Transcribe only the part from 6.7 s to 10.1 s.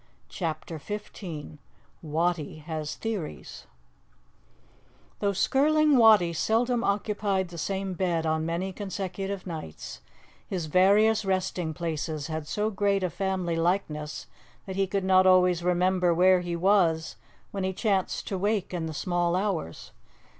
occupied the same bed on many consecutive nights,